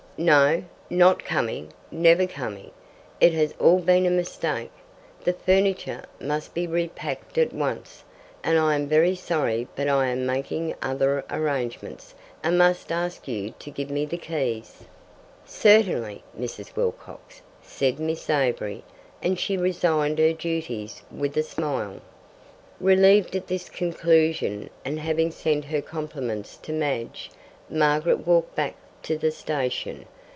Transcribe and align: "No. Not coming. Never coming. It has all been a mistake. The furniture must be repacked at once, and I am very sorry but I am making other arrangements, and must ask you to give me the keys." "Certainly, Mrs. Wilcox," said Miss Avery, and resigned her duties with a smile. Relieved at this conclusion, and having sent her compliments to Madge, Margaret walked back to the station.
"No. 0.17 0.63
Not 0.87 1.25
coming. 1.25 1.73
Never 1.89 2.27
coming. 2.27 2.69
It 3.19 3.33
has 3.33 3.55
all 3.59 3.79
been 3.79 4.05
a 4.05 4.11
mistake. 4.11 4.69
The 5.23 5.33
furniture 5.33 6.03
must 6.19 6.53
be 6.53 6.67
repacked 6.67 7.39
at 7.39 7.51
once, 7.51 8.03
and 8.43 8.59
I 8.59 8.75
am 8.75 8.85
very 8.87 9.15
sorry 9.15 9.67
but 9.75 9.87
I 9.87 10.05
am 10.09 10.23
making 10.27 10.75
other 10.79 11.25
arrangements, 11.31 12.13
and 12.43 12.55
must 12.55 12.91
ask 12.91 13.27
you 13.27 13.55
to 13.57 13.71
give 13.71 13.89
me 13.89 14.05
the 14.05 14.19
keys." 14.19 14.83
"Certainly, 15.43 16.23
Mrs. 16.39 16.75
Wilcox," 16.75 17.41
said 17.63 17.99
Miss 17.99 18.29
Avery, 18.29 18.83
and 19.23 19.43
resigned 19.49 20.19
her 20.19 20.33
duties 20.33 21.01
with 21.09 21.35
a 21.35 21.41
smile. 21.41 21.99
Relieved 22.79 23.35
at 23.35 23.47
this 23.47 23.69
conclusion, 23.69 24.69
and 24.85 24.99
having 24.99 25.31
sent 25.31 25.65
her 25.65 25.81
compliments 25.81 26.57
to 26.57 26.71
Madge, 26.73 27.31
Margaret 27.71 28.27
walked 28.27 28.53
back 28.53 28.75
to 29.01 29.17
the 29.17 29.31
station. 29.31 30.05